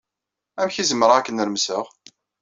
[0.59, 1.85] Amek ay zemreɣ ad k-nermseɣ.